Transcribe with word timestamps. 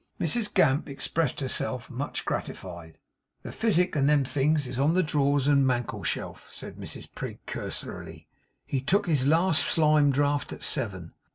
Mrs 0.19 0.51
Gamp 0.51 0.89
expressed 0.89 1.41
herself 1.41 1.87
much 1.87 2.25
gratified. 2.25 2.97
'The 3.43 3.51
physic 3.51 3.95
and 3.95 4.09
them 4.09 4.25
things 4.25 4.65
is 4.65 4.79
on 4.79 4.95
the 4.95 5.03
drawers 5.03 5.47
and 5.47 5.63
mankleshelf,' 5.63 6.51
said 6.51 6.75
Mrs 6.77 7.07
Prig, 7.13 7.37
cursorily. 7.45 8.27
'He 8.65 8.81
took 8.81 9.05
his 9.05 9.27
last 9.27 9.61
slime 9.63 10.09
draught 10.11 10.51
at 10.53 10.63
seven. 10.63 11.13